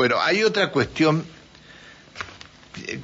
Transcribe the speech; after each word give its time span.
Bueno, 0.00 0.18
hay 0.18 0.44
otra 0.44 0.70
cuestión 0.70 1.26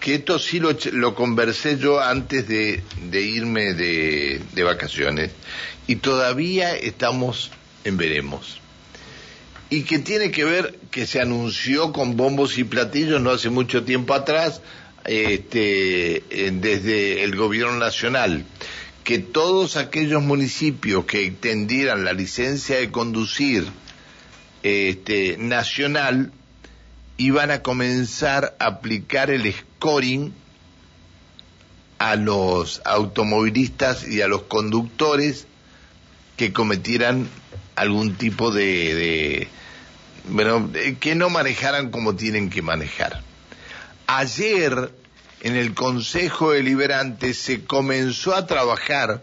que 0.00 0.14
esto 0.14 0.38
sí 0.38 0.60
lo, 0.60 0.74
lo 0.92 1.14
conversé 1.14 1.76
yo 1.76 2.00
antes 2.00 2.48
de, 2.48 2.82
irme 3.12 3.74
de, 3.74 4.62
vacaciones 4.64 5.30
y 5.86 5.96
todavía 5.96 6.74
estamos 6.74 7.50
en 7.84 7.98
veremos. 7.98 8.62
Y 9.68 9.82
que 9.82 9.98
tiene 9.98 10.30
que 10.30 10.44
ver 10.44 10.78
que 10.90 11.06
se 11.06 11.20
anunció 11.20 11.92
con 11.92 12.16
bombos 12.16 12.56
y 12.56 12.64
platillos 12.64 13.20
no 13.20 13.30
hace 13.30 13.50
mucho 13.50 13.84
tiempo 13.84 14.14
atrás 14.14 14.62
este, 15.04 16.24
desde 16.30 17.24
el 17.24 17.36
gobierno 17.36 17.76
nacional 17.76 18.46
que 19.04 19.18
todos 19.18 19.76
aquellos 19.76 20.22
municipios 20.22 21.04
que 21.04 21.26
extendieran 21.26 22.06
la 22.06 22.14
licencia 22.14 22.78
de 22.78 22.90
conducir 22.90 23.66
este, 24.62 25.36
nacional 25.36 26.32
iban 27.18 27.50
a 27.50 27.62
comenzar 27.62 28.56
a 28.58 28.66
aplicar 28.66 29.30
el 29.30 29.52
scoring 29.52 30.32
a 31.98 32.16
los 32.16 32.82
automovilistas 32.84 34.06
y 34.06 34.20
a 34.20 34.28
los 34.28 34.42
conductores 34.42 35.46
que 36.36 36.52
cometieran 36.52 37.28
algún 37.74 38.14
tipo 38.16 38.50
de, 38.50 39.48
bueno, 40.28 40.70
que 41.00 41.14
no 41.14 41.30
manejaran 41.30 41.90
como 41.90 42.14
tienen 42.14 42.50
que 42.50 42.60
manejar. 42.62 43.22
Ayer 44.06 44.92
en 45.40 45.56
el 45.56 45.74
Consejo 45.74 46.52
Deliberante 46.52 47.32
se 47.34 47.64
comenzó 47.64 48.34
a 48.34 48.46
trabajar 48.46 49.22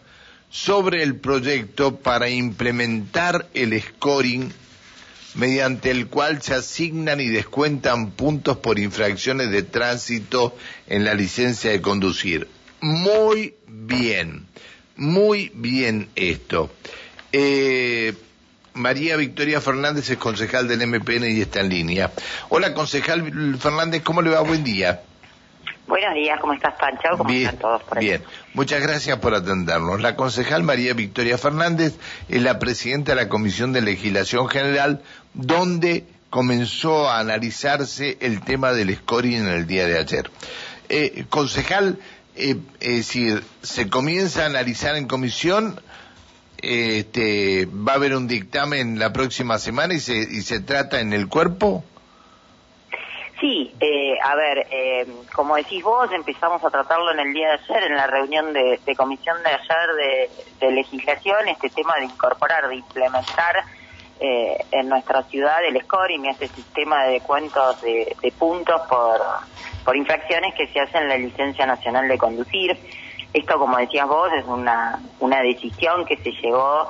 sobre 0.49 1.03
el 1.03 1.15
proyecto 1.15 1.97
para 1.97 2.29
implementar 2.29 3.47
el 3.53 3.79
scoring 3.81 4.51
mediante 5.35 5.91
el 5.91 6.07
cual 6.07 6.41
se 6.41 6.53
asignan 6.53 7.19
y 7.19 7.27
descuentan 7.27 8.11
puntos 8.11 8.57
por 8.57 8.79
infracciones 8.79 9.51
de 9.51 9.63
tránsito 9.63 10.55
en 10.87 11.05
la 11.05 11.13
licencia 11.13 11.71
de 11.71 11.81
conducir. 11.81 12.47
Muy 12.81 13.55
bien, 13.67 14.47
muy 14.95 15.51
bien 15.53 16.09
esto. 16.15 16.69
Eh, 17.31 18.13
María 18.73 19.15
Victoria 19.17 19.61
Fernández 19.61 20.09
es 20.09 20.17
concejal 20.17 20.67
del 20.67 20.87
MPN 20.87 21.25
y 21.25 21.41
está 21.41 21.61
en 21.61 21.69
línea. 21.69 22.11
Hola, 22.49 22.73
concejal 22.73 23.57
Fernández, 23.59 24.01
¿cómo 24.03 24.21
le 24.21 24.31
va? 24.31 24.41
Buen 24.41 24.63
día. 24.63 25.01
Buenos 25.85 26.13
días, 26.13 26.39
¿cómo 26.39 26.53
estás, 26.53 26.75
Pancho? 26.79 27.09
¿Cómo 27.17 27.29
están 27.29 27.57
todos 27.57 27.83
por 27.83 27.99
Bien, 27.99 28.23
muchas 28.53 28.81
gracias 28.81 29.19
por 29.19 29.35
atendernos. 29.35 30.01
La 30.01 30.15
concejal 30.15 30.63
María 30.63 30.93
Victoria 30.93 31.37
Fernández 31.37 31.95
es 32.29 32.41
la 32.41 32.57
presidenta 32.57 33.11
de 33.11 33.21
la 33.21 33.29
Comisión 33.29 33.73
de 33.73 33.81
Legislación 33.81 34.47
General, 34.47 35.01
donde 35.33 36.05
comenzó 36.29 37.09
a 37.09 37.19
analizarse 37.19 38.17
el 38.21 38.41
tema 38.41 38.71
del 38.71 38.95
scoring 38.95 39.41
en 39.41 39.47
el 39.47 39.67
día 39.67 39.85
de 39.85 39.99
ayer. 39.99 40.31
Eh, 40.89 41.25
concejal, 41.29 41.99
eh, 42.35 42.55
es 42.79 42.97
decir, 42.97 43.43
se 43.61 43.89
comienza 43.89 44.43
a 44.43 44.47
analizar 44.47 44.95
en 44.95 45.07
comisión, 45.07 45.79
este, 46.57 47.67
va 47.67 47.93
a 47.93 47.95
haber 47.95 48.15
un 48.15 48.27
dictamen 48.27 48.97
la 48.97 49.11
próxima 49.11 49.59
semana 49.59 49.93
y 49.93 49.99
se, 49.99 50.15
y 50.15 50.41
se 50.41 50.61
trata 50.61 51.01
en 51.01 51.13
el 51.13 51.27
cuerpo. 51.27 51.83
Sí, 53.43 53.75
eh, 53.81 54.17
a 54.23 54.35
ver, 54.35 54.67
eh, 54.71 55.05
como 55.35 55.57
decís 55.57 55.83
vos, 55.83 56.09
empezamos 56.13 56.63
a 56.63 56.69
tratarlo 56.69 57.11
en 57.11 57.19
el 57.19 57.33
día 57.33 57.49
de 57.49 57.53
ayer, 57.55 57.91
en 57.91 57.97
la 57.97 58.07
reunión 58.07 58.53
de, 58.53 58.79
comisión 58.95 59.35
de 59.43 59.49
ayer 59.49 60.29
de, 60.61 60.71
legislación, 60.71 61.49
este 61.49 61.69
tema 61.69 61.95
de 61.97 62.05
incorporar, 62.05 62.69
de 62.69 62.75
implementar 62.75 63.65
eh, 64.19 64.57
en 64.71 64.89
nuestra 64.89 65.23
ciudad 65.23 65.57
el 65.65 65.81
scoring, 65.81 66.25
este 66.25 66.47
sistema 66.47 67.03
de 67.05 67.21
cuentos 67.21 67.81
de, 67.81 68.15
puntos 68.37 68.81
por, 68.89 69.19
por 69.83 69.95
infracciones 69.95 70.53
que 70.55 70.67
se 70.67 70.79
hacen 70.79 71.03
en 71.03 71.09
la 71.09 71.17
licencia 71.17 71.65
nacional 71.65 72.07
de 72.07 72.17
conducir. 72.17 72.77
Esto, 73.33 73.57
como 73.57 73.77
decías 73.77 74.07
vos, 74.07 74.31
es 74.33 74.45
una, 74.45 74.99
una 75.19 75.41
decisión 75.41 76.05
que 76.05 76.17
se 76.17 76.31
llevó 76.31 76.87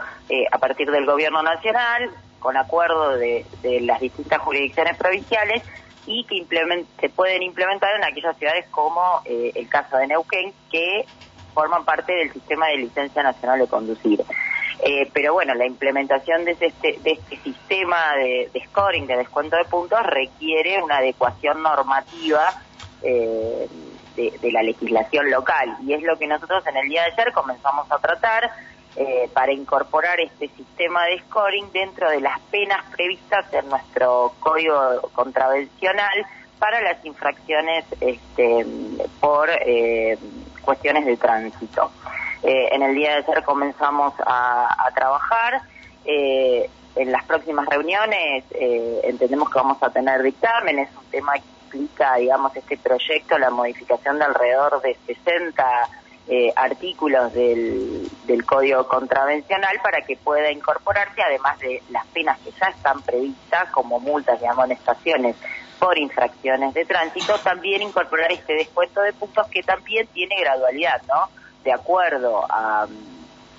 a 0.51 0.57
partir 0.57 0.91
del 0.91 1.05
gobierno 1.05 1.41
nacional, 1.41 2.09
con 2.39 2.57
acuerdo 2.57 3.17
de 3.17 3.45
las 3.81 4.01
distintas 4.01 4.39
jurisdicciones 4.41 4.97
provinciales, 4.97 5.63
y 6.05 6.25
que 6.25 6.45
se 6.99 7.09
pueden 7.09 7.43
implementar 7.43 7.95
en 7.95 8.03
aquellas 8.03 8.37
ciudades 8.37 8.65
como 8.69 9.21
eh, 9.25 9.51
el 9.55 9.67
caso 9.69 9.97
de 9.97 10.07
Neuquén, 10.07 10.53
que 10.71 11.05
forman 11.53 11.85
parte 11.85 12.13
del 12.13 12.33
sistema 12.33 12.67
de 12.67 12.77
licencia 12.77 13.23
nacional 13.23 13.59
de 13.59 13.67
conducir. 13.67 14.23
Eh, 14.85 15.09
pero 15.13 15.33
bueno, 15.33 15.53
la 15.53 15.65
implementación 15.65 16.43
de 16.45 16.51
este, 16.59 16.99
de 17.01 17.11
este 17.11 17.37
sistema 17.37 18.15
de, 18.17 18.49
scoring, 18.65 19.07
de 19.07 19.17
descuento 19.17 19.55
de 19.55 19.65
puntos, 19.65 20.01
requiere 20.03 20.81
una 20.81 20.97
adecuación 20.97 21.63
normativa 21.63 22.61
eh, 23.01 23.67
de, 24.15 24.31
de, 24.41 24.51
la 24.51 24.61
legislación 24.61 25.31
local. 25.31 25.77
Y 25.85 25.93
es 25.93 26.03
lo 26.03 26.17
que 26.17 26.27
nosotros 26.27 26.65
en 26.67 26.77
el 26.77 26.89
día 26.89 27.03
de 27.03 27.11
ayer 27.11 27.31
comenzamos 27.33 27.89
a 27.91 27.97
tratar 27.99 28.51
eh, 28.95 29.27
para 29.33 29.51
incorporar 29.51 30.19
este 30.19 30.49
sistema 30.49 31.03
de 31.05 31.17
scoring 31.21 31.71
dentro 31.71 32.11
de 32.11 32.21
las 32.21 32.39
penas 32.51 32.85
previstas 32.95 33.51
en 33.51 33.67
nuestro 33.67 34.33
código 34.39 35.09
contravencional 35.13 36.27
para 36.59 36.79
las 36.79 37.03
infracciones 37.03 37.85
este, 37.99 38.67
por 39.19 39.49
eh, 39.49 40.15
cuestiones 40.61 41.07
de 41.07 41.17
tránsito. 41.17 41.89
Eh, 42.43 42.69
en 42.71 42.83
el 42.83 42.93
día 42.95 43.11
de 43.11 43.17
ayer 43.17 43.43
comenzamos 43.43 44.13
a, 44.25 44.89
trabajar. 44.93 45.61
en 46.05 47.11
las 47.11 47.23
próximas 47.23 47.65
reuniones 47.67 48.43
entendemos 49.03 49.49
que 49.49 49.57
vamos 49.57 49.81
a 49.81 49.89
tener 49.89 50.21
dictamen, 50.21 50.79
es 50.79 50.89
un 50.95 51.05
tema 51.09 51.33
que 51.33 51.77
implica, 51.77 52.15
digamos, 52.15 52.55
este 52.55 52.77
proyecto, 52.77 53.37
la 53.37 53.49
modificación 53.49 54.19
de 54.19 54.25
alrededor 54.25 54.81
de 54.81 54.95
60 55.07 55.89
eh, 56.25 56.53
artículos 56.55 57.33
del, 57.33 58.09
del 58.25 58.45
Código 58.45 58.87
Contravencional 58.87 59.77
para 59.83 60.01
que 60.01 60.15
pueda 60.15 60.49
incorporarse, 60.51 61.21
además 61.21 61.59
de 61.59 61.83
las 61.89 62.05
penas 62.07 62.39
que 62.39 62.51
ya 62.51 62.67
están 62.67 63.01
previstas, 63.01 63.69
como 63.71 63.99
multas 63.99 64.41
y 64.41 64.45
amonestaciones 64.45 65.35
por 65.79 65.97
infracciones 65.97 66.73
de 66.73 66.85
tránsito, 66.85 67.37
también 67.39 67.81
incorporar 67.81 68.31
este 68.31 68.53
descuento 68.53 69.01
de 69.01 69.11
puntos 69.11 69.47
que 69.47 69.63
también 69.63 70.07
tiene 70.07 70.39
gradualidad, 70.39 71.01
¿no? 71.09 71.27
De 71.63 71.73
acuerdo 71.73 72.45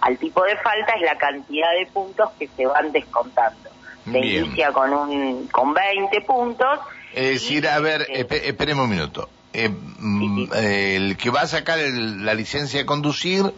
al 0.00 0.18
tipo 0.18 0.44
de 0.44 0.56
falta 0.56 0.94
es 0.94 1.02
la 1.02 1.16
cantidad 1.16 1.68
de 1.78 1.86
puntos 1.86 2.30
que 2.38 2.48
se 2.48 2.66
van 2.66 2.92
descontando. 2.92 3.70
Se 4.04 4.18
inicia 4.18 4.70
con 4.72 4.92
un 4.92 5.48
con 5.48 5.72
20 5.72 6.20
puntos. 6.22 6.80
Es 7.14 7.40
decir, 7.40 7.66
a 7.66 7.78
ver, 7.78 8.06
esperemos 8.10 8.84
un 8.84 8.90
minuto. 8.90 9.28
Eh, 9.52 9.68
mm, 9.70 10.52
el 10.52 11.16
que 11.16 11.30
va 11.30 11.42
a 11.42 11.46
sacar 11.46 11.78
la 11.78 12.34
licencia 12.34 12.80
de 12.80 12.86
conducir 12.86 13.54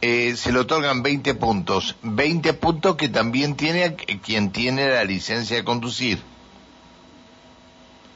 eh, 0.00 0.36
se 0.36 0.52
le 0.52 0.60
otorgan 0.60 1.02
20 1.02 1.34
puntos. 1.34 1.96
20 2.02 2.54
puntos 2.54 2.96
que 2.96 3.08
también 3.08 3.56
tiene 3.56 3.94
quien 3.96 4.52
tiene 4.52 4.88
la 4.88 5.04
licencia 5.04 5.56
de 5.56 5.64
conducir. 5.64 6.18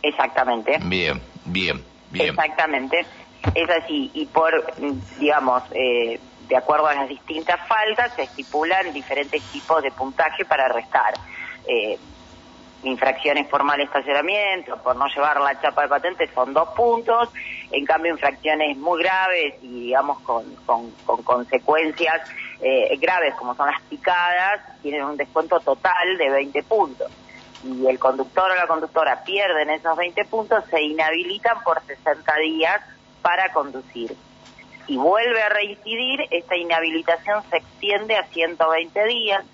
Exactamente. 0.02 0.78
Bien, 0.82 1.20
bien, 1.44 1.82
bien. 2.10 2.30
Exactamente. 2.30 3.04
Es 3.54 3.70
así. 3.70 4.10
Y 4.14 4.26
por, 4.26 4.72
digamos, 5.18 5.62
eh, 5.72 6.20
de 6.48 6.56
acuerdo 6.56 6.86
a 6.86 6.94
las 6.94 7.08
distintas 7.08 7.66
faltas, 7.66 8.14
se 8.14 8.22
estipulan 8.22 8.92
diferentes 8.92 9.42
tipos 9.44 9.82
de 9.82 9.90
puntaje 9.90 10.44
para 10.44 10.68
restar. 10.68 11.14
Eh, 11.66 11.98
infracciones 12.84 13.46
por 13.46 13.62
mal 13.62 13.80
estacionamiento, 13.80 14.76
por 14.82 14.96
no 14.96 15.06
llevar 15.06 15.40
la 15.40 15.60
chapa 15.60 15.82
de 15.82 15.88
patente, 15.88 16.28
son 16.34 16.52
dos 16.52 16.68
puntos. 16.70 17.28
En 17.70 17.84
cambio, 17.84 18.12
infracciones 18.12 18.76
muy 18.76 19.02
graves 19.02 19.54
y, 19.62 19.86
digamos, 19.86 20.20
con, 20.20 20.44
con, 20.66 21.22
consecuencias 21.22 22.20
eh, 22.60 22.96
graves, 23.00 23.34
como 23.36 23.54
son 23.54 23.68
las 23.68 23.80
picadas, 23.82 24.60
tienen 24.82 25.04
un 25.04 25.16
descuento 25.16 25.60
total 25.60 26.18
de 26.18 26.30
20 26.30 26.62
puntos. 26.64 27.10
Y 27.64 27.86
el 27.86 27.98
conductor 27.98 28.50
o 28.50 28.54
la 28.56 28.66
conductora 28.66 29.22
pierden 29.22 29.70
esos 29.70 29.96
20 29.96 30.24
puntos, 30.24 30.64
se 30.68 30.82
inhabilitan 30.82 31.62
por 31.62 31.80
60 31.86 32.36
días 32.38 32.80
para 33.22 33.52
conducir. 33.52 34.16
Si 34.86 34.96
vuelve 34.96 35.40
a 35.42 35.48
reincidir, 35.48 36.26
esta 36.30 36.56
inhabilitación 36.56 37.42
se 37.50 37.58
extiende 37.58 38.16
a 38.16 38.26
120 38.26 39.06
días. 39.06 39.44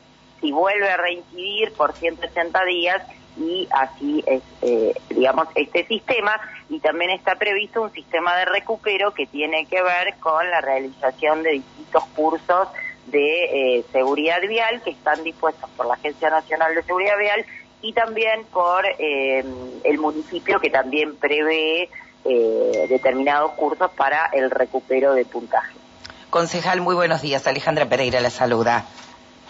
Si 0.41 0.53
vuelve 0.53 0.89
a 0.89 0.97
reincidir 0.97 1.73
por 1.75 1.93
180 1.93 2.65
días, 2.65 3.03
y 3.39 3.69
así 3.71 4.25
es, 4.27 4.43
eh, 4.63 4.95
digamos, 5.11 5.49
este 5.55 5.87
sistema 5.87 6.41
y 6.69 6.81
también 6.81 7.11
está 7.11 7.37
previsto 7.37 7.83
un 7.83 7.93
sistema 7.93 8.37
de 8.37 8.47
recupero 8.47 9.15
que 9.15 9.27
tiene 9.27 9.67
que 9.67 9.83
ver 9.83 10.15
con 10.21 10.49
la 10.51 10.61
realización 10.61 11.43
de 11.43 11.53
distintos 11.53 12.05
cursos 12.17 12.69
de 13.07 13.77
eh, 13.79 13.85
seguridad 13.93 14.41
vial 14.43 14.83
que 14.83 14.91
están 14.91 15.23
dispuestos 15.25 15.71
por 15.71 15.87
la 15.87 15.95
Agencia 15.95 16.31
Nacional 16.31 16.75
de 16.75 16.83
Seguridad 16.83 17.19
Vial 17.19 17.47
y 17.81 17.93
también 17.93 18.45
por 18.53 18.85
eh, 18.99 19.45
el 19.85 19.99
municipio 19.99 20.61
que 20.61 20.69
también 20.69 21.17
prevé 21.17 21.89
determinados 22.25 23.53
cursos 23.53 23.91
para 23.97 24.27
el 24.33 24.51
recupero 24.51 25.15
de 25.15 25.25
puntaje. 25.25 25.75
Concejal, 26.31 26.81
muy 26.81 26.95
buenos 26.95 27.23
días. 27.23 27.47
Alejandra 27.47 27.89
Pereira 27.89 28.21
la 28.21 28.31
saluda. 28.31 28.85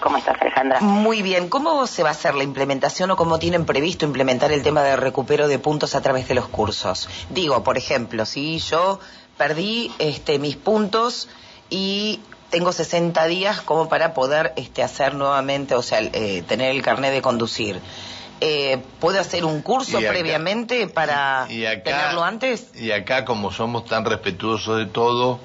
¿Cómo 0.01 0.17
estás, 0.17 0.41
Alejandra? 0.41 0.81
Muy 0.81 1.23
bien. 1.23 1.49
¿Cómo 1.49 1.87
se 1.89 2.05
va 2.05 2.11
a 2.11 2.13
hacer 2.13 2.37
la 2.37 2.45
implementación 2.45 3.11
o 3.11 3.17
cómo 3.17 3.41
tienen 3.41 3.67
previsto 3.67 4.05
implementar 4.05 4.53
el 4.53 4.63
tema 4.63 4.83
de 4.83 4.95
recupero 4.95 5.49
de 5.49 5.59
puntos 5.59 5.97
a 5.97 6.01
través 6.01 6.29
de 6.29 6.35
los 6.35 6.47
cursos? 6.47 7.09
Digo, 7.31 7.65
por 7.65 7.77
ejemplo, 7.77 8.25
si 8.25 8.61
yo 8.61 9.01
perdí 9.37 9.93
este, 9.99 10.39
mis 10.39 10.57
puntos 10.57 11.29
y 11.69 12.21
tengo 12.51 12.71
60 12.73 13.27
días 13.27 13.61
como 13.61 13.89
para 13.89 14.15
poder 14.15 14.53
este, 14.55 14.85
hacer 14.85 15.15
nuevamente, 15.15 15.75
o 15.75 15.83
sea, 15.83 16.01
eh, 16.01 16.45
tener 16.47 16.71
el 16.71 16.83
carnet 16.83 17.13
de 17.13 17.21
conducir. 17.21 17.81
Eh, 18.41 18.81
¿Puedo 19.01 19.21
hacer 19.21 19.45
un 19.45 19.63
curso 19.63 19.99
previamente 19.99 20.87
para 20.87 21.47
tenerlo 21.49 22.23
antes? 22.23 22.71
Y 22.75 22.93
acá, 22.93 23.25
como 23.25 23.51
somos 23.51 23.85
tan 23.85 24.05
respetuosos 24.05 24.79
de 24.79 24.87
todo, 24.87 25.41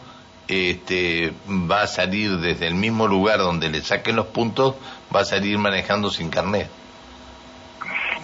este, 0.47 1.33
va 1.49 1.83
a 1.83 1.87
salir 1.87 2.37
desde 2.37 2.67
el 2.67 2.75
mismo 2.75 3.07
lugar 3.07 3.39
donde 3.39 3.69
le 3.69 3.81
saquen 3.81 4.15
los 4.15 4.27
puntos, 4.27 4.75
va 5.13 5.21
a 5.21 5.25
salir 5.25 5.57
manejando 5.57 6.11
sin 6.11 6.29
carnet. 6.29 6.69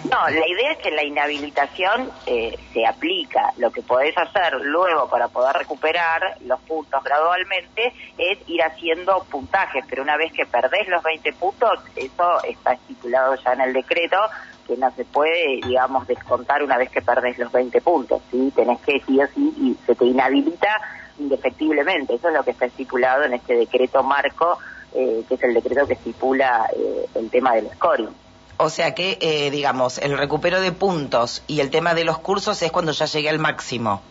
No, 0.04 0.28
la 0.28 0.48
idea 0.48 0.72
es 0.72 0.78
que 0.78 0.90
la 0.90 1.04
inhabilitación 1.04 2.10
eh, 2.26 2.58
se 2.72 2.86
aplica. 2.86 3.52
Lo 3.58 3.70
que 3.70 3.82
podés 3.82 4.16
hacer 4.16 4.54
luego 4.62 5.08
para 5.10 5.28
poder 5.28 5.54
recuperar 5.56 6.38
los 6.46 6.58
puntos 6.60 7.04
gradualmente 7.04 7.92
es 8.16 8.38
ir 8.46 8.62
haciendo 8.62 9.24
puntajes, 9.30 9.84
pero 9.88 10.02
una 10.02 10.16
vez 10.16 10.32
que 10.32 10.46
perdés 10.46 10.88
los 10.88 11.02
20 11.02 11.32
puntos, 11.34 11.80
eso 11.96 12.42
está 12.44 12.72
estipulado 12.72 13.34
ya 13.36 13.52
en 13.52 13.60
el 13.60 13.72
decreto, 13.74 14.16
que 14.70 14.76
no 14.76 14.90
se 14.92 15.04
puede, 15.04 15.60
digamos, 15.66 16.06
descontar 16.06 16.62
una 16.62 16.78
vez 16.78 16.90
que 16.90 17.02
perdés 17.02 17.36
los 17.38 17.50
20 17.50 17.80
puntos, 17.80 18.22
¿sí? 18.30 18.52
Tenés 18.54 18.80
que 18.82 19.00
sí 19.00 19.20
o 19.20 19.26
sí 19.34 19.52
y 19.58 19.76
se 19.84 19.96
te 19.96 20.04
inhabilita 20.04 20.68
indefectiblemente. 21.18 22.14
Eso 22.14 22.28
es 22.28 22.34
lo 22.34 22.44
que 22.44 22.52
está 22.52 22.66
estipulado 22.66 23.24
en 23.24 23.34
este 23.34 23.56
decreto 23.56 24.04
marco, 24.04 24.58
eh, 24.94 25.24
que 25.28 25.34
es 25.34 25.42
el 25.42 25.54
decreto 25.54 25.88
que 25.88 25.94
estipula 25.94 26.70
eh, 26.72 27.06
el 27.16 27.30
tema 27.30 27.54
del 27.54 27.68
scoring. 27.70 28.10
O 28.58 28.70
sea 28.70 28.94
que, 28.94 29.18
eh, 29.20 29.50
digamos, 29.50 29.98
el 29.98 30.16
recupero 30.16 30.60
de 30.60 30.70
puntos 30.70 31.42
y 31.48 31.58
el 31.58 31.70
tema 31.70 31.94
de 31.94 32.04
los 32.04 32.18
cursos 32.18 32.62
es 32.62 32.70
cuando 32.70 32.92
ya 32.92 33.06
llegue 33.06 33.28
al 33.28 33.40
máximo. 33.40 34.02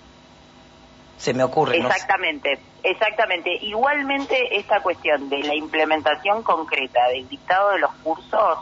Se 1.17 1.33
me 1.33 1.43
ocurre. 1.43 1.77
Exactamente, 1.77 2.59
exactamente. 2.83 3.49
Igualmente, 3.61 4.57
esta 4.57 4.81
cuestión 4.81 5.29
de 5.29 5.39
la 5.39 5.55
implementación 5.55 6.43
concreta 6.43 7.07
del 7.09 7.29
dictado 7.29 7.71
de 7.71 7.79
los 7.79 7.91
cursos 8.03 8.57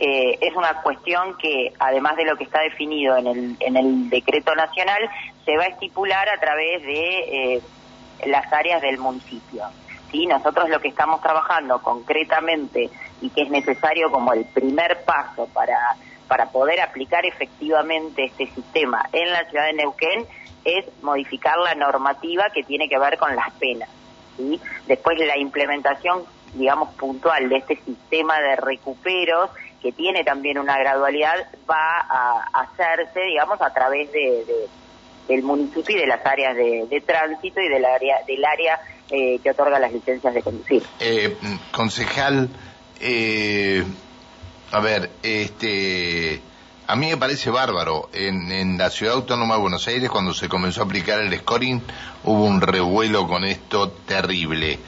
eh, 0.00 0.38
es 0.40 0.54
una 0.54 0.80
cuestión 0.82 1.36
que, 1.38 1.72
además 1.78 2.16
de 2.16 2.24
lo 2.24 2.36
que 2.36 2.44
está 2.44 2.60
definido 2.60 3.16
en 3.16 3.26
el, 3.26 3.56
en 3.60 3.76
el 3.76 4.08
decreto 4.08 4.54
nacional, 4.54 5.10
se 5.44 5.56
va 5.56 5.64
a 5.64 5.68
estipular 5.68 6.28
a 6.28 6.38
través 6.38 6.82
de 6.82 7.54
eh, 7.56 7.62
las 8.26 8.52
áreas 8.52 8.80
del 8.80 8.98
municipio. 8.98 9.64
¿sí? 10.12 10.26
Nosotros 10.26 10.68
lo 10.68 10.80
que 10.80 10.88
estamos 10.88 11.20
trabajando 11.20 11.82
concretamente 11.82 12.90
y 13.20 13.30
que 13.30 13.42
es 13.42 13.50
necesario 13.50 14.10
como 14.10 14.32
el 14.32 14.44
primer 14.44 15.04
paso 15.04 15.48
para, 15.52 15.78
para 16.28 16.46
poder 16.50 16.80
aplicar 16.80 17.26
efectivamente 17.26 18.24
este 18.24 18.46
sistema 18.46 19.08
en 19.12 19.30
la 19.30 19.44
ciudad 19.50 19.66
de 19.66 19.72
Neuquén 19.72 20.26
es 20.64 20.84
modificar 21.02 21.58
la 21.58 21.74
normativa 21.74 22.50
que 22.54 22.62
tiene 22.62 22.88
que 22.88 22.98
ver 22.98 23.18
con 23.18 23.34
las 23.34 23.50
penas. 23.54 23.88
¿sí? 24.36 24.60
Después 24.86 25.18
la 25.18 25.36
implementación, 25.38 26.22
digamos, 26.54 26.94
puntual 26.94 27.48
de 27.48 27.56
este 27.56 27.76
sistema 27.76 28.38
de 28.40 28.56
recuperos 28.56 29.50
que 29.80 29.92
tiene 29.92 30.24
también 30.24 30.58
una 30.58 30.78
gradualidad, 30.78 31.46
va 31.70 32.00
a 32.00 32.44
hacerse, 32.52 33.20
digamos, 33.20 33.60
a 33.62 33.72
través 33.72 34.10
de, 34.12 34.44
del 35.28 35.42
municipio 35.42 35.96
y 35.96 36.00
de 36.00 36.06
las 36.06 36.24
áreas 36.26 36.56
de, 36.56 37.02
tránsito 37.06 37.60
y 37.60 37.68
del 37.68 37.84
área, 37.84 38.16
del 38.26 38.44
área 38.44 38.80
eh, 39.10 39.38
que 39.42 39.50
otorga 39.50 39.78
las 39.78 39.92
licencias 39.92 40.34
de 40.34 40.42
conducir. 40.42 40.82
Eh, 40.98 41.36
concejal, 41.70 42.48
eh, 43.00 43.84
a 44.72 44.80
ver, 44.80 45.10
este, 45.22 46.40
a 46.86 46.96
mí 46.96 47.10
me 47.10 47.16
parece 47.16 47.50
bárbaro. 47.50 48.08
En, 48.12 48.50
en 48.50 48.78
la 48.78 48.90
ciudad 48.90 49.14
autónoma 49.14 49.54
de 49.54 49.60
Buenos 49.60 49.86
Aires, 49.86 50.10
cuando 50.10 50.34
se 50.34 50.48
comenzó 50.48 50.82
a 50.82 50.84
aplicar 50.86 51.20
el 51.20 51.38
scoring, 51.38 51.82
hubo 52.24 52.44
un 52.44 52.60
revuelo 52.60 53.28
con 53.28 53.44
esto 53.44 53.90
terrible 53.90 54.78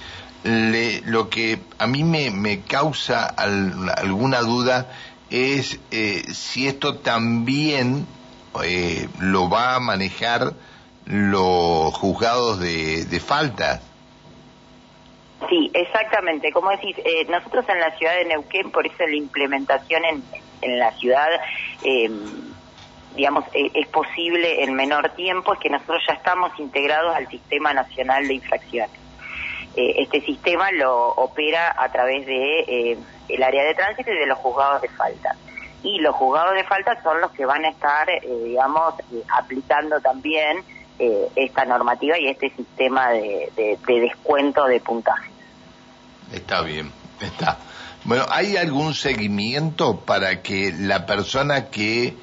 lo 0.44 1.28
que 1.28 1.58
a 1.78 1.86
mí 1.86 2.04
me, 2.04 2.30
me 2.30 2.60
causa 2.60 3.26
alguna 3.26 4.40
duda 4.40 4.86
es 5.30 5.78
eh, 5.90 6.22
si 6.32 6.66
esto 6.66 6.96
también 6.96 8.06
eh, 8.64 9.08
lo 9.20 9.48
va 9.48 9.76
a 9.76 9.80
manejar 9.80 10.54
los 11.06 11.94
juzgados 11.94 12.58
de, 12.58 13.04
de 13.04 13.20
falta. 13.20 13.80
Sí, 15.48 15.70
exactamente. 15.72 16.52
Como 16.52 16.70
decís, 16.70 16.96
eh, 16.98 17.26
nosotros 17.28 17.64
en 17.68 17.80
la 17.80 17.96
ciudad 17.96 18.14
de 18.16 18.26
Neuquén, 18.26 18.70
por 18.70 18.86
eso 18.86 19.06
la 19.06 19.16
implementación 19.16 20.04
en, 20.04 20.22
en 20.62 20.78
la 20.78 20.92
ciudad, 20.92 21.28
digamos, 23.16 23.44
es 23.54 23.86
posible 23.88 24.62
en 24.62 24.74
menor 24.74 25.10
tiempo, 25.10 25.54
es 25.54 25.60
que 25.60 25.70
nosotros 25.70 26.02
ya 26.06 26.14
estamos 26.14 26.52
integrados 26.58 27.14
al 27.16 27.28
Sistema 27.28 27.72
Nacional 27.72 28.28
de 28.28 28.34
Infracciones. 28.34 28.99
Eh, 29.76 29.94
este 29.98 30.20
sistema 30.22 30.72
lo 30.72 31.10
opera 31.10 31.74
a 31.76 31.90
través 31.92 32.26
de 32.26 32.60
eh, 32.60 32.98
el 33.28 33.42
área 33.42 33.64
de 33.64 33.74
tránsito 33.74 34.10
y 34.12 34.18
de 34.18 34.26
los 34.26 34.38
juzgados 34.38 34.82
de 34.82 34.88
falta. 34.88 35.36
Y 35.82 36.00
los 36.00 36.14
juzgados 36.16 36.54
de 36.54 36.64
falta 36.64 37.00
son 37.02 37.20
los 37.20 37.30
que 37.30 37.46
van 37.46 37.64
a 37.64 37.70
estar, 37.70 38.10
eh, 38.10 38.20
digamos, 38.44 38.94
aplicando 39.32 40.00
también 40.00 40.62
esta 41.34 41.64
normativa 41.64 42.18
y 42.18 42.28
este 42.28 42.50
sistema 42.50 43.08
de, 43.12 43.78
descuento 43.86 44.66
de 44.66 44.80
puntaje. 44.80 45.30
Está 46.30 46.60
bien, 46.60 46.92
está. 47.22 47.56
Bueno, 48.04 48.26
¿hay 48.28 48.58
algún 48.58 48.92
seguimiento 48.92 50.00
para 50.00 50.42
que 50.42 50.74
la 50.76 51.06
persona 51.06 51.70
que 51.70 52.16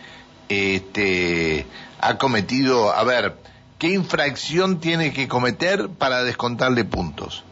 este, 0.48 1.66
ha 2.00 2.20
cometido, 2.20 2.94
a 2.94 3.04
ver, 3.04 3.38
¿Qué 3.80 3.88
infracción 3.88 4.80
tiene 4.80 5.14
que 5.14 5.28
cometer 5.28 5.90
para 5.90 6.24
descontarle 6.24 6.84
puntos? 6.84 7.44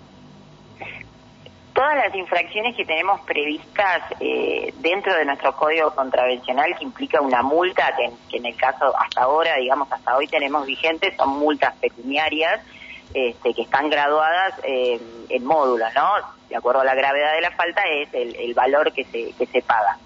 Todas 1.73 1.95
las 1.97 2.15
infracciones 2.15 2.75
que 2.75 2.85
tenemos 2.85 3.21
previstas 3.21 4.01
eh, 4.19 4.73
dentro 4.79 5.13
de 5.13 5.25
nuestro 5.25 5.55
código 5.55 5.93
contravencional 5.93 6.75
que 6.77 6.83
implica 6.83 7.21
una 7.21 7.43
multa, 7.43 7.93
que, 7.95 8.37
en 8.37 8.45
el 8.45 8.55
caso 8.55 8.97
hasta 8.97 9.23
ahora, 9.23 9.57
digamos 9.57 9.91
hasta 9.91 10.15
hoy 10.15 10.27
tenemos 10.27 10.65
vigentes, 10.65 11.15
son 11.15 11.37
multas 11.37 11.75
pecuniarias 11.75 12.61
este, 13.13 13.53
que 13.53 13.61
están 13.61 13.89
graduadas 13.89 14.53
eh, 14.63 14.99
en 15.29 15.45
módulos, 15.45 15.93
¿no? 15.93 16.09
De 16.49 16.55
acuerdo 16.55 16.81
a 16.81 16.85
la 16.85 16.95
gravedad 16.95 17.33
de 17.33 17.41
la 17.41 17.51
falta 17.51 17.83
es 17.83 18.09
el, 18.13 18.53
valor 18.55 18.91
que 18.93 19.03
se, 19.03 19.33
que 19.33 19.45
se 19.45 19.61
paga. 19.61 19.97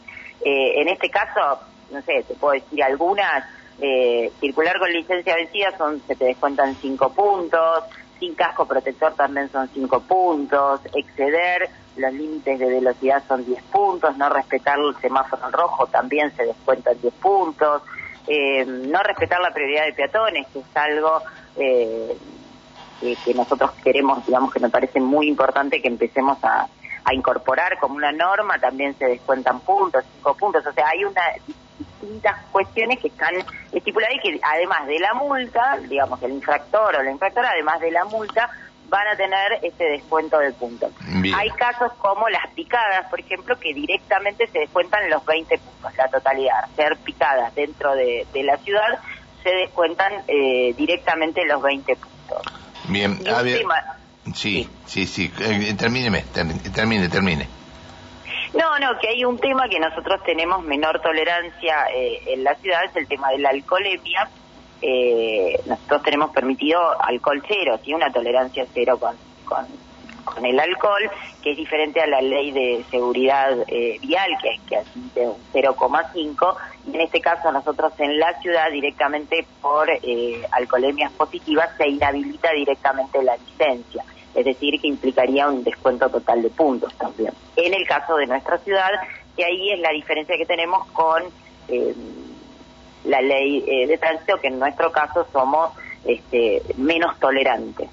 Eh, 0.44 0.81
en 0.81 0.89
este 0.89 1.10
caso, 1.10 1.62
no 1.92 2.01
sé, 2.01 2.24
te 2.24 2.33
puedo 2.33 2.54
decir 2.54 2.83
algunas, 2.83 3.45
eh, 3.81 4.31
circular 4.40 4.78
con 4.80 4.92
licencia 4.92 5.36
vencida 5.36 5.78
son 5.78 6.01
se 6.06 6.15
te 6.15 6.25
descuentan 6.25 6.75
5 6.75 7.13
puntos, 7.13 7.84
sin 8.20 8.36
casco 8.36 8.65
protector 8.65 9.13
también 9.13 9.50
son 9.51 9.70
5 9.70 10.01
puntos, 10.01 10.82
exceder 10.94 11.70
los 11.96 12.13
límites 12.13 12.60
de 12.60 12.65
velocidad 12.65 13.24
son 13.27 13.46
10 13.46 13.63
puntos, 13.63 14.18
no 14.18 14.30
respetar 14.30 14.80
el 14.80 14.96
semáforo 14.98 15.50
rojo 15.51 15.88
también 15.88 16.36
se 16.36 16.46
descuentan 16.46 17.00
10 17.01 17.13
puntos, 17.15 17.82
eh, 18.27 18.65
no 18.65 19.01
respetar 19.01 19.39
la 19.39 19.51
prioridad 19.51 19.86
de 19.86 19.94
peatones, 19.94 20.48
que 20.48 20.60
es 20.60 20.77
algo 20.77 21.22
eh, 21.58 22.18
que, 23.00 23.34
nosotros 23.34 23.72
queremos, 23.82 24.25
digamos 24.25 24.53
que 24.53 24.60
me 24.60 24.70
parece 24.70 25.00
muy 25.00 25.27
importante 25.27 25.82
que 25.82 25.88
empecemos 25.88 26.38
a, 26.44 26.68
a 27.06 27.13
incorporar 27.13 27.80
como 27.80 27.96
una 27.96 28.12
norma, 28.12 28.60
también 28.60 28.94
se 28.98 29.06
descuentan 29.06 29.62
puntos, 29.62 30.03
5 30.18 30.34
puntos, 30.36 30.68
o 30.68 30.74
sea, 30.74 30.89
hay 30.89 31.06
una 31.06 31.22
distintas 32.01 32.46
cuestiones 32.51 33.00
que 33.00 33.08
están 33.08 33.34
estipuladas 33.72 34.15
y 34.15 34.20
que 34.20 34.39
además 34.41 34.88
de 34.88 35.00
la 35.00 35.13
multa, 35.13 35.77
digamos, 35.88 36.22
el 36.24 36.32
infractor 36.32 36.96
o 36.96 37.03
la 37.03 37.12
infractora, 37.12 37.50
además 37.51 37.79
de 37.79 37.91
la 37.91 38.06
multa, 38.06 38.50
van 38.89 39.08
a 39.08 39.15
tener 39.15 39.60
este 39.62 39.84
descuento 39.86 40.39
de 40.39 40.51
puntos. 40.51 40.91
Hay 41.36 41.50
casos 41.51 41.94
como 42.00 42.27
las 42.29 42.48
picadas, 42.56 43.08
por 43.10 43.20
ejemplo, 43.20 43.60
que 43.60 43.74
directamente 43.74 44.48
se 44.48 44.60
descuentan 44.60 45.10
los 45.10 45.24
20 45.25 45.58
puntos, 45.58 45.96
la 45.96 46.08
totalidad. 46.08 46.68
Ser 46.75 46.98
picadas 46.98 47.53
dentro 47.53 47.94
de, 47.96 48.25
la 48.44 48.58
ciudad 48.58 49.00
se 49.44 49.50
descuentan 49.50 50.12
eh, 50.27 50.74
directamente 50.75 51.46
los 51.46 51.62
20 51.62 51.96
puntos. 51.96 52.41
Bien, 52.88 53.20
sí, 54.34 54.68
sí, 54.86 55.06
sí, 55.06 55.32
eh, 55.39 55.75
termine, 55.77 56.24
termine, 56.34 57.10
termine. 57.10 57.59
No, 58.53 58.79
no, 58.79 58.98
que 59.00 59.10
hay 59.10 59.24
un 59.25 59.38
tema 59.38 59.70
que 59.70 59.79
nosotros 59.79 60.24
tenemos 60.24 60.63
menor 60.63 61.00
tolerancia 61.01 61.86
eh, 61.94 62.22
en 62.25 62.44
la 62.44 62.56
ciudad, 62.56 62.84
es 62.84 62.96
el 62.96 63.08
tema 63.08 63.29
de 63.29 63.39
la 63.39 63.50
alcoholemia. 63.50 64.27
Eh, 64.82 65.60
nosotros 65.65 66.01
tenemos 66.03 66.32
permitido 66.32 66.79
alcohol 67.01 67.44
cero, 67.48 67.79
¿sí? 67.84 67.94
una 67.94 68.12
tolerancia 68.12 68.65
cero 68.74 68.98
con, 68.98 69.15
con, 69.46 70.46
el 70.46 70.60
alcohol, 70.60 71.12
que 71.44 71.51
es 71.51 71.58
diferente 71.58 72.01
a 72.01 72.08
la 72.08 72.22
ley 72.22 72.51
de 72.51 72.84
seguridad 72.89 73.51
eh, 73.68 73.98
vial, 74.01 74.32
que, 74.41 74.60
que 74.68 74.84
de 75.20 75.27
un 75.27 75.38
0,5. 75.53 76.56
Y 76.88 76.96
en 76.96 77.01
este 77.01 77.22
caso 77.22 77.51
nosotros 77.51 77.94
en 78.00 78.18
la 78.18 78.34
ciudad 78.41 78.72
directamente 78.72 79.46
por 79.62 79.89
alcoholemias 80.51 81.12
positivas 81.12 81.70
se 81.77 81.88
inhabilita 81.88 82.51
directamente 82.53 83.22
la 83.22 83.38
licencia. 83.38 84.03
Es 84.36 84.45
decir, 84.45 84.79
que 84.79 84.88
implicaría 84.88 85.48
un 85.48 85.63
descuento 85.63 86.09
total 86.09 86.41
de 86.41 86.50
puntos 86.50 86.93
también. 86.95 87.33
En 87.55 87.74
el 87.74 87.88
caso 87.88 88.15
de 88.15 88.27
nuestra 88.27 88.57
ciudad, 88.59 88.91
que 89.36 89.43
ahí 89.43 89.71
es 89.71 89.79
la 89.79 89.91
diferencia 89.91 90.38
que 90.38 90.45
tenemos 90.45 90.88
con 90.91 91.24
eh, 91.67 91.95
la 93.05 93.21
ley 93.21 93.63
eh, 93.67 93.88
de 93.88 93.98
tránsito, 93.98 94.39
que 94.39 94.48
en 94.48 94.59
nuestro 94.59 94.91
caso 94.91 95.25
somos 95.31 95.71
este, 96.05 96.62
menos 96.77 97.17
tolerantes. 97.19 97.89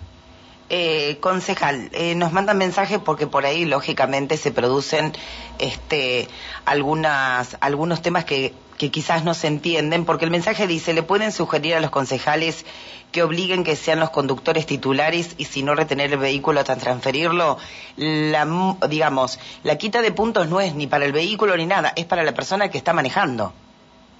Eh, 0.68 1.18
concejal, 1.20 1.90
eh, 1.92 2.16
nos 2.16 2.32
mandan 2.32 2.58
mensajes 2.58 2.98
porque 2.98 3.28
por 3.28 3.46
ahí 3.46 3.64
lógicamente 3.64 4.36
se 4.36 4.50
producen 4.50 5.12
este, 5.60 6.26
algunas, 6.64 7.56
algunos 7.60 8.02
temas 8.02 8.24
que, 8.24 8.52
que 8.76 8.90
quizás 8.90 9.22
no 9.22 9.32
se 9.32 9.46
entienden, 9.46 10.04
porque 10.04 10.24
el 10.24 10.32
mensaje 10.32 10.66
dice, 10.66 10.92
le 10.92 11.04
pueden 11.04 11.30
sugerir 11.30 11.76
a 11.76 11.80
los 11.80 11.90
concejales 11.90 12.66
que 13.12 13.22
obliguen 13.22 13.62
que 13.62 13.76
sean 13.76 14.00
los 14.00 14.10
conductores 14.10 14.66
titulares 14.66 15.36
y 15.38 15.44
si 15.44 15.62
no 15.62 15.76
retener 15.76 16.12
el 16.12 16.18
vehículo 16.18 16.58
hasta 16.58 16.76
transferirlo, 16.76 17.58
la, 17.96 18.76
digamos, 18.88 19.38
la 19.62 19.78
quita 19.78 20.02
de 20.02 20.10
puntos 20.10 20.48
no 20.48 20.60
es 20.60 20.74
ni 20.74 20.88
para 20.88 21.04
el 21.04 21.12
vehículo 21.12 21.56
ni 21.56 21.66
nada, 21.66 21.92
es 21.94 22.06
para 22.06 22.24
la 22.24 22.32
persona 22.32 22.70
que 22.70 22.78
está 22.78 22.92
manejando. 22.92 23.52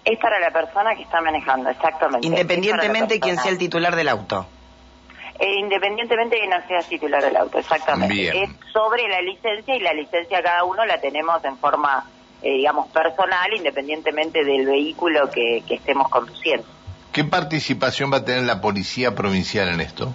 Es 0.04 0.18
para 0.20 0.38
la 0.38 0.52
persona 0.52 0.94
que 0.94 1.02
está 1.02 1.20
manejando, 1.20 1.68
exactamente. 1.70 2.24
Independientemente 2.24 3.14
de 3.14 3.20
quién 3.20 3.36
sea 3.36 3.50
el 3.50 3.58
titular 3.58 3.96
del 3.96 4.08
auto. 4.08 4.46
Eh, 5.38 5.56
independientemente 5.58 6.36
de 6.36 6.42
que 6.42 6.48
no 6.48 6.66
sea 6.66 6.80
titular 6.80 7.22
del 7.22 7.36
auto, 7.36 7.58
exactamente. 7.58 8.42
Es 8.42 8.50
sobre 8.72 9.06
la 9.08 9.20
licencia 9.20 9.76
y 9.76 9.80
la 9.80 9.92
licencia 9.92 10.42
cada 10.42 10.64
uno 10.64 10.86
la 10.86 10.98
tenemos 10.98 11.44
en 11.44 11.58
forma, 11.58 12.08
eh, 12.42 12.52
digamos, 12.52 12.88
personal, 12.88 13.52
independientemente 13.54 14.44
del 14.44 14.64
vehículo 14.64 15.30
que, 15.30 15.62
estemos 15.68 16.08
conduciendo. 16.08 16.66
¿Qué 17.12 17.24
participación 17.24 18.10
va 18.10 18.18
a 18.18 18.24
tener 18.24 18.44
la 18.44 18.60
Policía 18.62 19.14
Provincial 19.14 19.68
en 19.68 19.80
esto? 19.80 20.12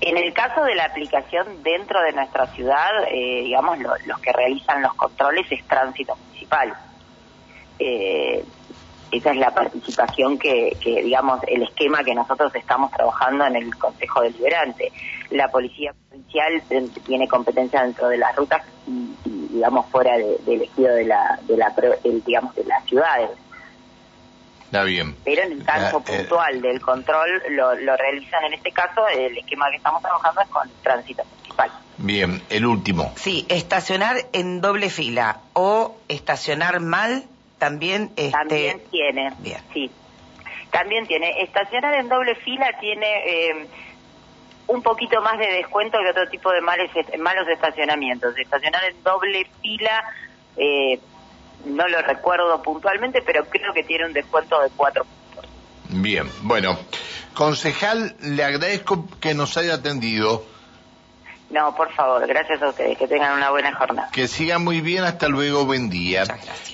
En 0.00 0.16
el 0.16 0.32
caso 0.32 0.62
de 0.64 0.74
la 0.74 0.86
aplicación 0.86 1.62
dentro 1.62 2.00
de 2.02 2.12
nuestra 2.12 2.48
ciudad, 2.48 2.90
eh, 3.08 3.42
digamos, 3.44 3.78
los 3.78 4.18
que 4.20 4.32
realizan 4.32 4.82
los 4.82 4.94
controles 4.94 5.46
es 5.50 5.64
tránsito 5.66 6.16
municipal. 6.16 6.74
Eh, 7.78 8.44
esa 9.12 9.30
es 9.30 9.36
la 9.36 9.54
participación 9.54 10.38
que, 10.38 10.76
digamos, 10.82 11.40
el 11.46 11.62
esquema 11.62 12.02
que 12.02 12.14
nosotros 12.14 12.54
estamos 12.54 12.90
trabajando 12.90 13.46
en 13.46 13.56
el 13.56 13.76
Consejo 13.76 14.22
Deliberante. 14.22 14.92
La 15.30 15.48
Policía 15.48 15.94
Provincial 16.08 16.62
tiene 17.04 17.28
competencia 17.28 17.82
dentro 17.82 18.08
de 18.08 18.18
las 18.18 18.34
rutas 18.34 18.62
y, 18.86 19.14
digamos, 19.54 19.86
fuera 19.86 20.16
del 20.16 20.36
elegido 20.46 20.94
de 20.94 21.04
la, 21.04 21.38
de 21.42 21.56
la, 21.56 21.74
digamos, 22.24 22.54
de 22.54 22.64
las 22.64 22.84
ciudades. 22.84 23.30
Está 24.64 24.82
bien. 24.82 25.14
Pero 25.24 25.42
en 25.42 25.52
el 25.52 25.64
caso 25.64 25.98
eh, 25.98 26.16
puntual 26.18 26.60
del 26.60 26.80
control 26.80 27.42
lo, 27.50 27.74
lo 27.76 27.96
realizan 27.96 28.44
en 28.44 28.54
este 28.54 28.72
caso, 28.72 29.06
el 29.08 29.38
esquema 29.38 29.70
que 29.70 29.76
estamos 29.76 30.02
trabajando 30.02 30.40
es 30.40 30.48
con 30.48 30.68
tránsito 30.82 31.24
municipal. 31.24 31.70
Bien, 31.98 32.42
el 32.50 32.66
último. 32.66 33.12
Sí, 33.14 33.46
estacionar 33.48 34.16
en 34.32 34.60
doble 34.60 34.90
fila 34.90 35.38
o 35.52 35.96
estacionar 36.08 36.80
mal 36.80 37.24
también 37.58 38.12
este... 38.16 38.30
también 38.30 38.82
tiene 38.90 39.32
Bien. 39.38 39.60
sí. 39.72 39.90
También 40.70 41.06
tiene. 41.06 41.42
Estacionar 41.42 41.94
en 41.94 42.08
doble 42.08 42.34
fila 42.34 42.66
tiene 42.80 43.06
eh, 43.26 43.66
un 44.66 44.82
poquito 44.82 45.22
más 45.22 45.38
de 45.38 45.46
descuento 45.46 45.98
que 45.98 46.10
otro 46.10 46.28
tipo 46.28 46.50
de 46.50 46.60
males, 46.60 46.90
malos 47.18 47.48
estacionamientos. 47.48 48.36
Estacionar 48.36 48.84
en 48.84 49.02
doble 49.02 49.46
fila 49.62 50.04
eh, 50.56 50.98
no 51.64 51.88
lo 51.88 52.00
recuerdo 52.02 52.62
puntualmente 52.62 53.22
pero 53.22 53.44
creo 53.46 53.72
que 53.72 53.82
tiene 53.82 54.06
un 54.06 54.12
descuento 54.12 54.60
de 54.60 54.70
cuatro 54.76 55.04
puntos. 55.04 55.50
Bien 55.88 56.30
bueno 56.42 56.78
concejal 57.34 58.16
le 58.20 58.44
agradezco 58.44 59.06
que 59.20 59.34
nos 59.34 59.56
haya 59.56 59.74
atendido 59.74 60.44
no, 61.50 61.76
por 61.76 61.92
favor, 61.94 62.26
gracias 62.26 62.60
a 62.60 62.70
ustedes, 62.70 62.98
que 62.98 63.06
tengan 63.06 63.36
una 63.36 63.50
buena 63.50 63.74
jornada. 63.74 64.10
Que 64.12 64.26
sigan 64.26 64.64
muy 64.64 64.80
bien, 64.80 65.04
hasta 65.04 65.28
luego, 65.28 65.64
buen 65.64 65.88
día. 65.90 66.24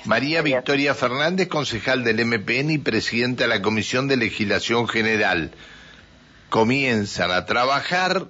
María 0.05 0.41
Victoria 0.41 0.95
Fernández, 0.95 1.49
concejal 1.49 2.05
del 2.05 2.25
MPN 2.25 2.71
y 2.71 2.79
presidenta 2.79 3.45
de 3.45 3.49
la 3.49 3.63
Comisión 3.63 4.09
de 4.09 4.17
Legislación 4.17 4.89
General. 4.89 5.51
Comienzan 6.49 7.31
a 7.31 7.45
trabajar 7.45 8.27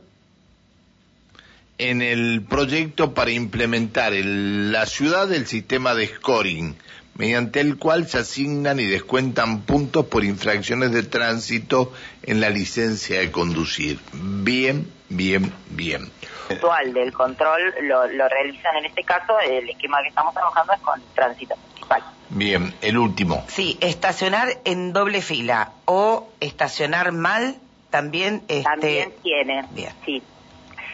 en 1.79 2.03
el 2.03 2.43
proyecto 2.43 3.15
para 3.15 3.31
implementar 3.31 4.13
en 4.13 4.73
la 4.73 4.87
ciudad 4.87 5.33
el 5.33 5.47
sistema 5.47 5.95
de 5.95 6.09
scoring, 6.09 6.77
mediante 7.15 7.61
el 7.61 7.77
cual 7.77 8.09
se 8.09 8.19
asignan 8.19 8.81
y 8.81 8.87
descuentan 8.87 9.63
puntos 9.63 10.07
por 10.07 10.25
infracciones 10.25 10.93
de 10.93 11.03
tránsito 11.03 11.93
en 12.23 12.41
la 12.41 12.51
licencia 12.51 13.21
de 13.21 13.31
conducir. 13.31 13.99
Bien, 14.13 14.87
bien, 15.17 15.53
bien 15.71 16.11
actual 16.53 16.93
del 16.93 17.13
control 17.13 17.75
lo, 17.83 18.07
lo 18.07 18.29
realizan 18.29 18.77
en 18.77 18.87
este 18.87 19.05
caso, 19.05 19.39
el 19.41 19.69
esquema 19.69 20.03
que 20.03 20.09
estamos 20.09 20.35
trabajando 20.35 20.73
es 20.73 20.81
con 20.81 21.03
tránsito 21.15 21.57
municipal. 21.57 22.03
Bien, 22.31 22.75
el 22.81 22.99
último. 22.99 23.45
Sí, 23.49 23.79
estacionar 23.81 24.49
en 24.65 24.93
doble 24.93 25.21
fila 25.21 25.73
o 25.85 26.29
estacionar 26.41 27.13
mal 27.13 27.57
también 27.91 28.43
este... 28.49 28.63
también 28.63 29.13
tiene. 29.23 29.65
Bien. 29.71 29.93
Sí. 30.05 30.23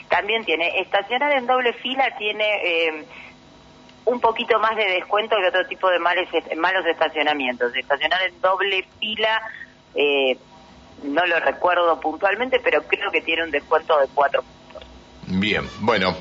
También 0.08 0.44
tiene 0.44 0.80
estacionar 0.80 1.32
en 1.32 1.46
doble 1.46 1.72
fila 1.74 2.16
tiene 2.18 2.44
eh, 2.64 3.04
un 4.06 4.20
poquito 4.20 4.58
más 4.58 4.74
de 4.74 4.84
descuento 4.84 5.36
que 5.36 5.48
otro 5.48 5.66
tipo 5.66 5.88
de 5.90 5.98
males, 5.98 6.28
malos 6.56 6.84
estacionamientos. 6.86 7.76
Estacionar 7.76 8.22
en 8.22 8.40
doble 8.40 8.84
fila 8.98 9.42
eh, 9.94 10.38
no 11.02 11.26
lo 11.26 11.40
recuerdo 11.40 12.00
puntualmente, 12.00 12.60
pero 12.62 12.82
creo 12.82 13.10
que 13.10 13.20
tiene 13.20 13.44
un 13.44 13.50
descuento 13.50 13.98
de 13.98 14.06
cuatro 14.14 14.42
Bien, 15.30 15.68
bueno, 15.80 16.16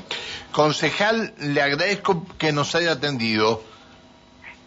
concejal, 0.52 1.32
le 1.38 1.62
agradezco 1.62 2.26
que 2.38 2.52
nos 2.52 2.74
haya 2.74 2.92
atendido. 2.92 3.62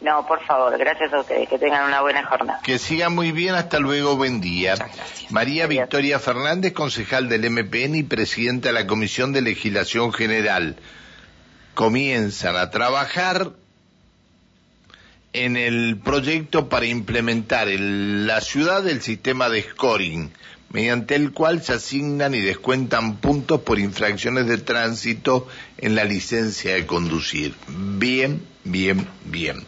No, 0.01 0.25
por 0.25 0.43
favor, 0.45 0.75
gracias 0.79 1.13
a 1.13 1.19
ustedes, 1.19 1.47
que 1.47 1.59
tengan 1.59 1.85
una 1.85 2.01
buena 2.01 2.25
jornada. 2.25 2.59
Que 2.63 2.79
sigan 2.79 3.13
muy 3.13 3.31
bien, 3.31 3.53
hasta 3.53 3.77
luego, 3.77 4.15
buen 4.15 4.41
día. 4.41 4.73
María 5.29 5.67
Victoria 5.67 6.17
Fernández, 6.17 6.73
concejal 6.73 7.29
del 7.29 7.47
MPN 7.51 7.95
y 7.95 8.03
presidenta 8.03 8.69
de 8.69 8.73
la 8.73 8.87
Comisión 8.87 9.31
de 9.31 9.41
Legislación 9.41 10.11
General. 10.11 10.75
Comienzan 11.75 12.57
a 12.57 12.71
trabajar 12.71 13.51
en 15.33 15.55
el 15.57 15.97
proyecto 15.97 16.67
para 16.69 16.85
implementar 16.85 17.69
en 17.69 18.27
la 18.27 18.41
ciudad 18.41 18.87
el 18.87 19.01
sistema 19.01 19.49
de 19.49 19.61
scoring 19.63 20.31
mediante 20.71 21.15
el 21.15 21.31
cual 21.31 21.61
se 21.61 21.73
asignan 21.73 22.33
y 22.33 22.39
descuentan 22.39 23.17
puntos 23.17 23.61
por 23.61 23.79
infracciones 23.79 24.47
de 24.47 24.57
tránsito 24.57 25.47
en 25.77 25.95
la 25.95 26.05
licencia 26.05 26.73
de 26.75 26.85
conducir. 26.85 27.53
Bien, 27.67 28.41
bien, 28.63 29.05
bien. 29.25 29.65